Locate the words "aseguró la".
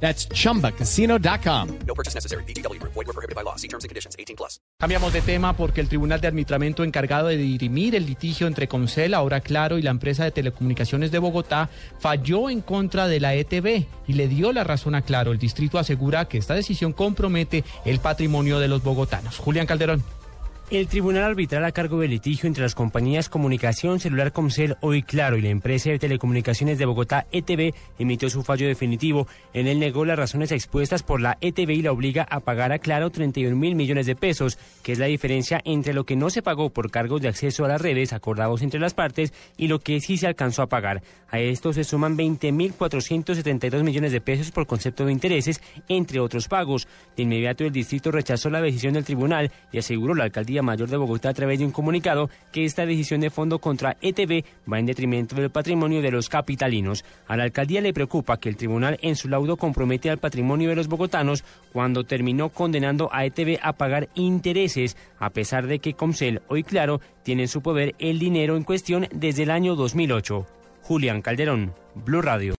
49.78-50.24